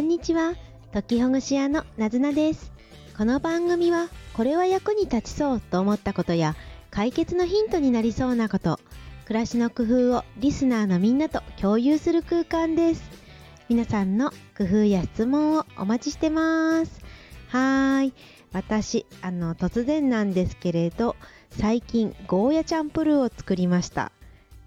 [0.00, 0.54] んにちは。
[0.92, 2.72] 時ほぐし屋のなずなです。
[3.18, 6.56] この番組はこれは役に立ちそうと思ったことや
[6.90, 8.80] 解決のヒントになりそうなこと
[9.26, 13.10] 暮らしの工夫をリスナーのみんなと共有する空間です。
[13.68, 17.02] 皆さんの工夫や質問をお待ちしてます。
[17.48, 18.14] はーい。
[18.52, 21.14] 私あの突然なんですけれど
[21.50, 24.12] 最近ゴーヤチャンプルーを作りました。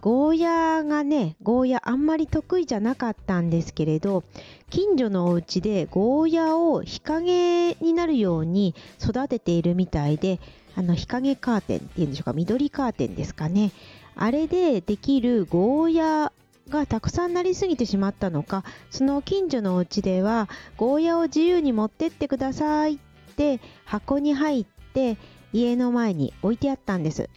[0.00, 4.24] ゴーヤがね、ゴーヤあんまり得意じゃなかったんですけれど、
[4.70, 10.40] 近所のお家でゴーヤを日陰になるように育てているみたいで、
[10.74, 13.72] あの日陰カーテンっていうんでしょうか、緑カーテンですかね。
[14.14, 16.32] あれでできるゴーヤ
[16.70, 20.48] がたくさんなりすぎてしまったのか、その近所のお家では
[20.78, 22.98] ゴーヤを自由に持ってってくださいっ
[23.36, 25.18] て箱に入って
[25.52, 27.28] 家の前に置いてあったんです。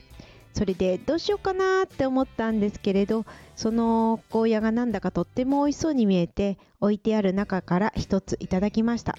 [0.53, 3.25] それでどうしようかなって思ったんですけれど
[3.55, 9.17] そのゴーヤがなんだかとっても美味しそうに見えて置いてある中から一ついただきました。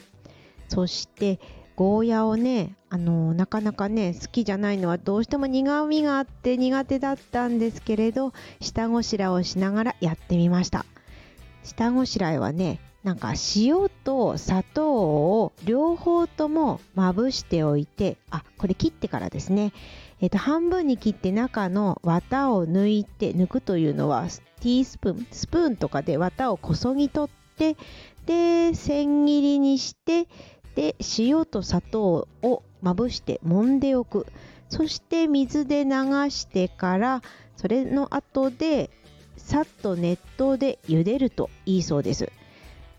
[0.69, 1.41] そして
[1.77, 10.87] ゴーヤをねあのなかなかね好きじゃないのはどうしても苦味があって苦手だったんですけれど下ごしらえをしながらやってみました。
[11.64, 19.72] 下ごしらえはねなんか塩と砂糖を両方ともまぶしておいてあこれ切ってからですね。
[20.22, 24.28] えっと、半分に切って中の綿を抜いて抜くというのは
[24.60, 27.77] ティースプーンスプーンとかで綿をこそぎ取って
[28.25, 30.27] で千切りにして
[30.75, 34.27] で塩と砂糖をまぶして揉んでおく。
[34.70, 35.91] そして水で流
[36.30, 37.22] してから
[37.56, 38.91] それの後で
[39.36, 42.32] さっと熱湯で茹でるといいそうです。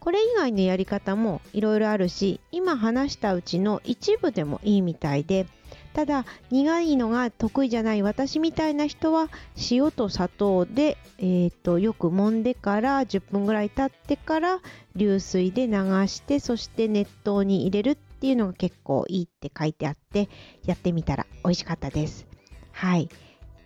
[0.05, 5.47] これ以外のやり方もいろいろあるし今話したうちの一部でもいいみたいで
[5.95, 9.29] ただ苦いのが得意じゃない私みたいな人は
[9.71, 14.59] 塩と砂糖で、えーと、よく揉んでから10分ぐらい経ってから
[14.95, 15.73] 流水で流
[16.05, 20.29] してそして熱湯に入れるっていうのが結構いいって書いてあって
[20.65, 22.27] やってみたら美味しかったです。
[22.73, 23.09] はい。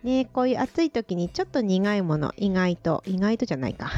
[0.03, 3.91] ね、こういう暑い時にちょっと苦いもの意外と意外とじゃないか。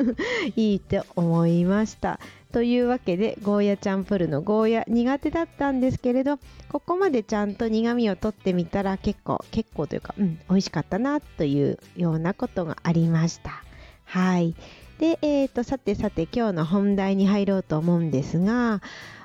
[0.54, 2.20] いいと思いました。
[2.52, 6.38] というわけでゴーヤチャンプルのゴーヤ苦手だったんですけれど
[6.70, 13.62] ここまでちゃんと苦味を取ってみたら結構結構というかうん美味しかったなというようなことがありました。
[14.04, 14.54] はい。
[14.98, 18.80] でえーとさてさて今日の本題に入ろうと思うんですが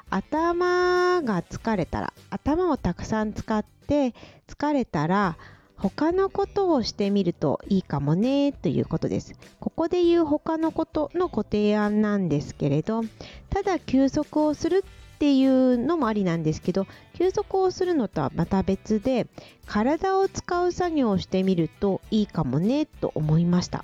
[0.09, 4.13] 頭が疲れたら頭をたくさん使って
[4.47, 5.37] 疲れたら
[5.81, 9.33] 他のことをしてみるといいかもねということです。
[9.59, 13.01] ここで言う他のことのご提案なんですけれど、
[13.49, 19.25] ただ休息をするっていうのもありなんですけど、休息をするのとはまた別で、
[19.65, 23.83] 体を使う作業をしてみるといいかもねと思いました。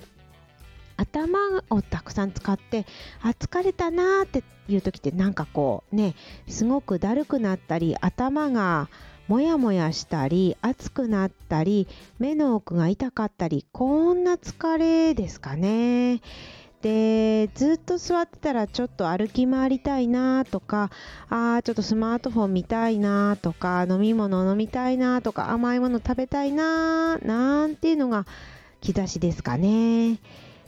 [0.96, 1.38] 頭
[1.70, 2.86] をたくさん使って
[3.22, 6.16] あ疲れたなーっていう時ってなんかこうね
[6.48, 8.88] すごくだるくなったり頭が
[9.28, 11.86] もやもやしたり熱くなったり
[12.18, 16.20] 目の奥が痛かったりこんな疲れですかね。
[16.80, 20.90] でずっと座ってたらちょっと歩き回りたいなとか
[21.28, 28.26] あーちょっとスマートフォン見たいなとか飲み物飲みたいなとか甘いもの食べたいななんていうのが
[28.80, 30.18] 兆しですかね。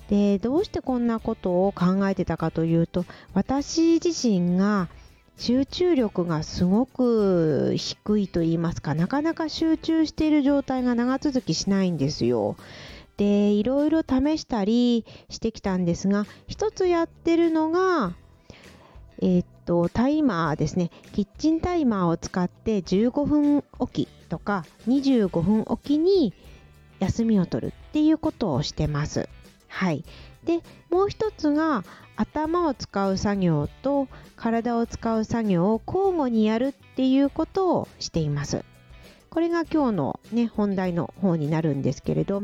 [0.08, 4.88] でどうしてこんなことを考えてたかというと私自身が
[5.36, 12.56] 集中力がすごく低いと言いますかなかなか集中している状態が長続きしないんですよ。
[13.16, 18.14] でいろいろ試したりしてきたんですが一つやってるのが
[19.20, 26.32] えー、っとタイマーですねキッチンタイマーを使って15分おきとか25分おきに
[26.98, 29.28] 休みを取るっていうことをしてます。
[29.68, 30.04] はい。
[30.44, 31.84] で、もう一つが
[32.16, 38.64] 頭を使う作業と体を使う作業を交互にやるっていうことをしています。
[39.30, 42.42] これが今日のね、本題の方になるんですけれど、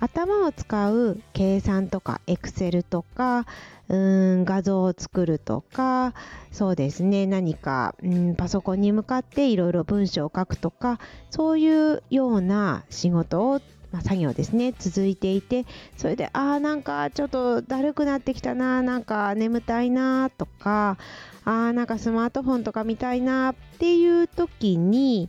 [0.00, 3.46] 頭を使う計算とか、エクセルとか、
[3.90, 6.14] うーん画像を作るとか、
[6.50, 10.98] そうですね、何か、うんパソコンに向かっていろいろ文章を書くとか、
[11.28, 13.60] そういうような仕事を
[13.92, 15.66] まあ、作業ですね続いていて
[15.96, 20.96] それでああなんかちょっとだるくなってきたななんか眠たいなとか
[21.44, 25.28] ああなんかスマートフォンとか見たいなっていう時に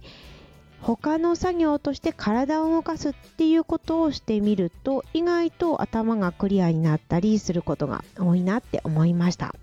[0.81, 9.55] 他の作業として体を動かすっていうことをしてみると意外と頭がクリアになったりすることが多いなって思いました。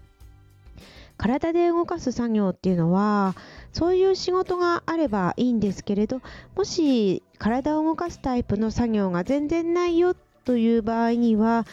[1.21, 3.37] 体で動かす作業っていうのは
[3.75, 6.23] そういう仕事があればいいんですけれど
[6.57, 11.67] もし体を動かすタイプの作業が全然ないよという場合には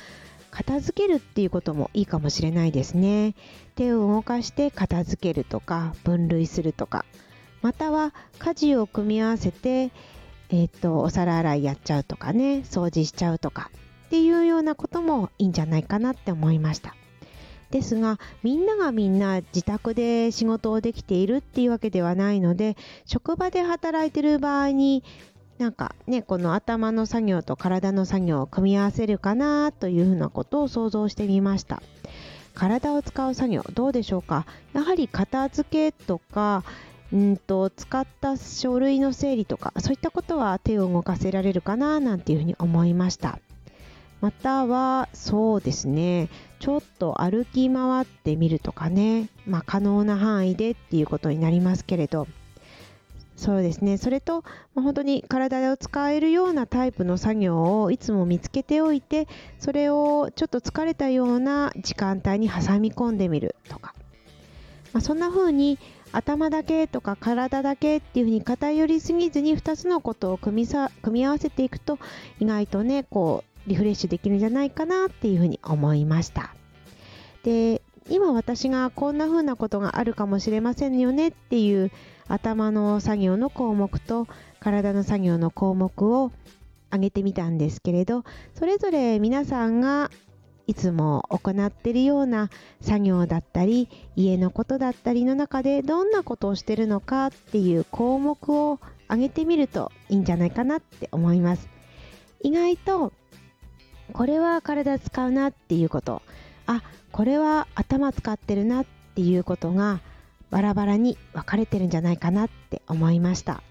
[0.52, 3.36] 片付けるっていうこともいいかもしれないですね。
[3.76, 7.06] 手を動かして片付けるとか分類するとか
[7.62, 9.92] または家事を組み合わせて
[10.50, 13.72] えー、っとお皿洗いやっちゃうとかね掃除しちゃうとか
[14.08, 16.96] っていうようなこともいいんじゃないかなって思いました。
[17.72, 25.04] ですがみんながみんな自宅で仕事をできているっていうわけではないので職場で働いてる場合に
[25.58, 31.82] なんかねこの頭の作業と体の作業を組み合わせるかなというふうなことを想像してみました。
[32.54, 34.46] 体を使う作業どうでしょうか？
[34.74, 36.64] やはり片付けとか
[37.14, 43.40] うんと使った書類の整理とかそういったことは手を動かせられるかななんていうふうに思いました。
[44.22, 46.30] またはそうですね。
[46.60, 49.30] ちょっと歩き回ってみるとかね。
[49.46, 52.28] まあ可能な範囲でっていうことになりますけれど。
[53.36, 53.98] そうですね。
[53.98, 54.44] それと、
[54.74, 59.28] まあ、本当に体を使えるようなタイプの作業をいつも見つけておいて
[59.60, 63.94] それをちょっと疲れたような時間帯に挟み込んでみるとか、
[64.92, 65.78] まあ、そんな風に
[66.12, 72.00] 頭だけとか体だけっていう風に偏りすぎずに2つのことを組みさ組み合わせていくと
[72.40, 76.56] 意外とねこうリフレッシュできるんじゃないかなっていう風に思いました。
[77.44, 81.92] で今私がこんな風なことがあるかもしれませんよねっていう
[82.28, 84.28] 頭の作業の項目と
[84.60, 86.32] 体の作業の項目を
[86.90, 88.24] 挙げてみたんですけれど
[88.56, 90.10] それぞれ皆さんが
[90.68, 92.50] いつも行ってるような
[92.82, 101.70] 作業だったり家のことだったりの中でどんなことをしてるのかっていう項目を挙げてみるといいんじゃないかなって思います。
[102.44, 103.14] 意外と
[104.14, 106.22] これは体使うなっていうこと。
[106.66, 110.02] あこれは頭使ってるなっていうことが
[110.50, 113.62] バラバラに分かれてるんじゃないかなって思いました。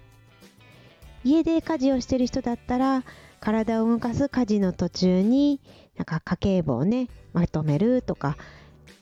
[1.23, 3.03] 家で家事をしてる人だったら
[3.39, 5.59] 体を動かす家事の途中に
[5.95, 8.37] なんか家計簿をねまとめるとか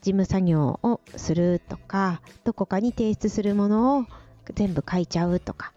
[0.02, 4.06] 事務作業をするとかどこかに提出するものを
[4.54, 5.72] 全部書いちゃうとか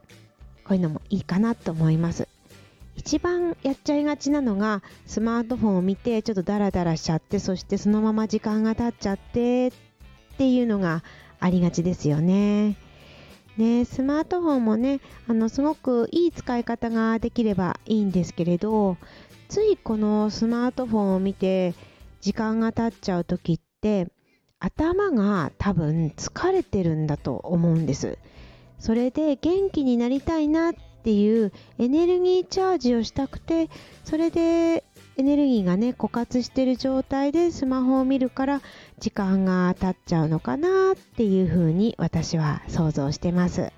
[0.64, 2.28] こういうのもいいかなと思います。
[3.00, 9.72] 一番やっちゃいがちなのがスマートフォンを見てちょっとダラダラしちゃってそしてそのまま時間が経っちゃってっ
[10.38, 11.02] ていうのが
[11.40, 12.76] ありがちですよね。
[13.56, 15.00] ね、スマートフォンもね
[15.30, 18.98] あのすごくいい使い方ができればいいんですけれど
[19.48, 21.76] ついこのスマートフォンを見て
[22.20, 24.08] 時間が経っちゃう時って
[24.60, 28.18] 頭が多分疲れてるんだと思うんです
[28.78, 30.74] それで元気になりたいなっ
[31.04, 33.70] ていうエネルギーチャージをしたくて
[34.04, 34.84] それで
[35.18, 38.62] エネルギーがね枯渇してる状態でスマホを見るから
[39.00, 43.72] 時間が経っちゃうのかなっていうふうに私は想像してます。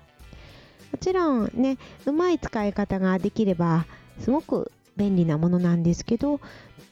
[0.92, 3.86] もちろんねうまい使い方ができれば
[4.20, 6.40] すごく便利なものなんですけど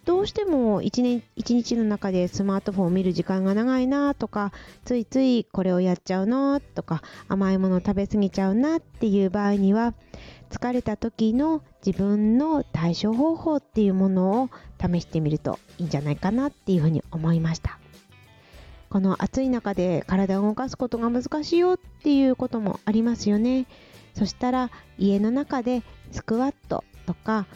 [0.05, 4.53] どうしても一年一日の中でスマートフォンを見る時間が長いなとか
[4.85, 9.95] ついついこれをやっちゃうのとか甘いものを食べ過ぎちゃうなっていう場合には
[10.51, 14.51] 疲れた時の自分の対処方法っていうものを
[14.81, 17.79] 試してみるといいんじゃないかなっていうふうに思いました。
[18.89, 23.67] この暑い中で体を動かすことが難しいよっていうこともありますよね。
[24.15, 27.47] そしたら家の中でスクワットとか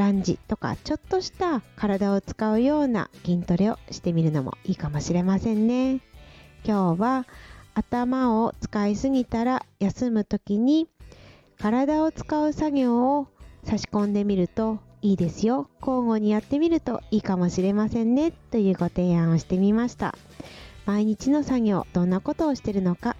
[0.00, 6.00] ランジとかちょっとした体を使うような筋トレをしてみるのもいいかもしれませんね。
[6.64, 7.26] 今日は
[7.74, 10.88] 頭を使いすぎたら休む時に
[11.58, 13.28] 体を使う作業を
[13.64, 15.68] 差し込んでみるといいですよ。
[15.82, 18.32] 交互にやってみるといいかもしれませんね。
[18.50, 20.14] というご提案をしてみました。
[20.86, 23.16] 毎日の作業どんなことをしてるのか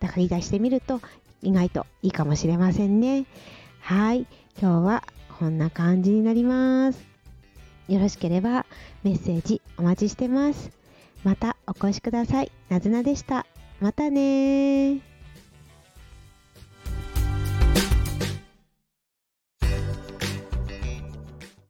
[0.00, 1.02] 書き出してみると
[1.42, 3.26] 意外といいかもしれませんね。
[3.80, 4.26] はい。
[4.58, 5.02] 今日は
[5.38, 7.06] こんな感じになります。
[7.88, 8.64] よろしければ
[9.04, 10.70] メッセージお待ちしてます。
[11.24, 12.50] またお越しください。
[12.68, 13.46] なずなでした。
[13.80, 15.15] またね